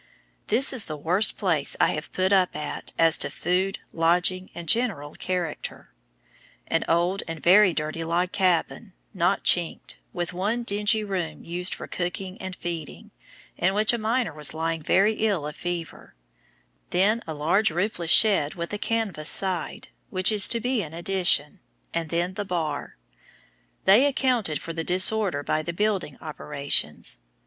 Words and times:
This 0.47 0.73
is 0.73 0.85
the 0.85 0.97
worst 0.97 1.37
place 1.37 1.77
I 1.79 1.89
have 1.89 2.11
put 2.11 2.33
up 2.33 2.55
at 2.55 2.91
as 2.97 3.19
to 3.19 3.29
food, 3.29 3.77
lodging, 3.93 4.49
and 4.55 4.67
general 4.67 5.13
character; 5.13 5.93
an 6.65 6.83
old 6.89 7.21
and 7.27 7.39
very 7.39 7.71
dirty 7.71 8.03
log 8.03 8.31
cabin, 8.31 8.93
not 9.13 9.43
chinked, 9.43 9.99
with 10.11 10.33
one 10.33 10.63
dingy 10.63 11.03
room 11.03 11.43
used 11.43 11.75
for 11.75 11.85
cooking 11.85 12.41
and 12.41 12.55
feeding, 12.55 13.11
in 13.57 13.75
which 13.75 13.93
a 13.93 13.99
miner 13.99 14.33
was 14.33 14.55
lying 14.55 14.81
very 14.81 15.13
ill 15.13 15.45
of 15.45 15.55
fever; 15.55 16.15
then 16.89 17.21
a 17.27 17.35
large 17.35 17.69
roofless 17.69 18.09
shed 18.09 18.55
with 18.55 18.73
a 18.73 18.79
canvas 18.79 19.29
side, 19.29 19.89
which 20.09 20.31
is 20.31 20.47
to 20.47 20.59
be 20.59 20.81
an 20.81 20.95
addition, 20.95 21.59
and 21.93 22.09
then 22.09 22.33
the 22.33 22.43
bar. 22.43 22.97
They 23.85 24.07
accounted 24.07 24.59
for 24.59 24.73
the 24.73 24.83
disorder 24.83 25.43
by 25.43 25.61
the 25.61 25.73
building 25.73 26.17
operations. 26.19 27.19